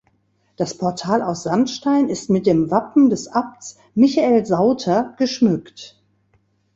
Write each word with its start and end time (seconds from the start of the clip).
Das 0.55 0.75
Portal 0.79 1.21
aus 1.21 1.43
Sandstein 1.43 2.09
ist 2.09 2.31
mit 2.31 2.47
dem 2.47 2.71
Wappen 2.71 3.11
des 3.11 3.27
Abts 3.27 3.77
Michael 3.93 4.43
Sauter 4.47 5.13
geschmückt. 5.19 6.01